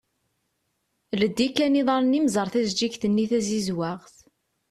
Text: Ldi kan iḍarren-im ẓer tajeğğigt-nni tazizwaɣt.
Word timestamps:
Ldi 1.21 1.47
kan 1.55 1.79
iḍarren-im 1.81 2.25
ẓer 2.35 2.47
tajeğğigt-nni 2.53 3.25
tazizwaɣt. 3.29 4.15